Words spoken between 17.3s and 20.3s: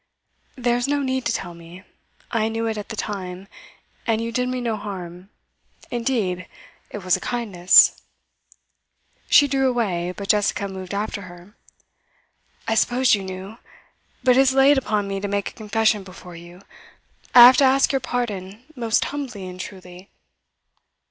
I have to ask your pardon, most humbly and truly.